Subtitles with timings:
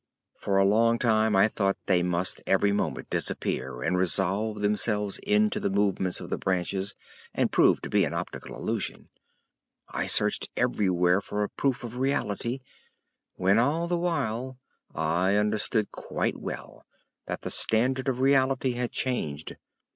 [0.35, 5.59] For a long time I thought they must every moment disappear and resolve themselves into
[5.59, 6.95] the movements of the branches
[7.35, 9.09] and prove to be an optical illusion.
[9.89, 12.61] I searched everywhere for a proof of reality,
[13.35, 14.57] when all the while
[14.95, 16.83] I understood quite well
[17.27, 19.55] that the standard of reality had changed.